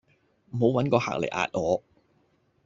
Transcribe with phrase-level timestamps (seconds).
[0.53, 1.83] 唔好搵個客嚟壓我